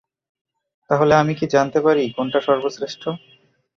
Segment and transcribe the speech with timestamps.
[0.89, 3.03] তাহলে, আমি কি জানতে পারি, কোনটা সর্বশ্রেষ্ঠ?